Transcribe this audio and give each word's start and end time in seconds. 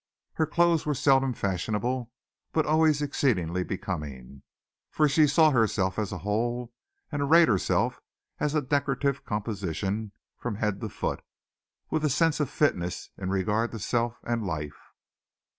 Her 0.33 0.47
clothes 0.47 0.83
were 0.83 0.95
seldom 0.95 1.31
fashionable 1.35 2.11
but 2.53 2.65
always 2.65 3.03
exceedingly 3.03 3.63
becoming, 3.63 4.41
for 4.89 5.07
she 5.07 5.27
saw 5.27 5.51
herself 5.51 5.99
as 5.99 6.11
a 6.11 6.17
whole 6.25 6.73
and 7.11 7.21
arrayed 7.21 7.47
herself 7.47 8.01
as 8.39 8.55
a 8.55 8.63
decorative 8.63 9.23
composition 9.23 10.11
from 10.39 10.55
head 10.55 10.81
to 10.81 10.89
foot, 10.89 11.23
with 11.91 12.03
a 12.03 12.09
sense 12.09 12.39
of 12.39 12.49
fitness 12.49 13.11
in 13.15 13.29
regard 13.29 13.69
to 13.73 13.77
self 13.77 14.17
and 14.23 14.43
life. 14.43 14.89